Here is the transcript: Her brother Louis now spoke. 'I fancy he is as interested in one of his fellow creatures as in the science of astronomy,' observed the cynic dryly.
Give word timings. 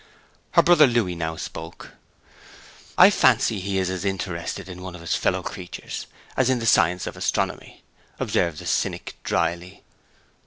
Her 0.53 0.63
brother 0.63 0.87
Louis 0.87 1.13
now 1.13 1.35
spoke. 1.35 1.91
'I 2.97 3.11
fancy 3.11 3.59
he 3.59 3.77
is 3.77 3.91
as 3.91 4.03
interested 4.03 4.67
in 4.67 4.81
one 4.81 4.95
of 4.95 5.01
his 5.01 5.13
fellow 5.15 5.43
creatures 5.43 6.07
as 6.35 6.49
in 6.49 6.57
the 6.57 6.65
science 6.65 7.05
of 7.05 7.15
astronomy,' 7.15 7.83
observed 8.19 8.57
the 8.57 8.65
cynic 8.65 9.15
dryly. 9.23 9.83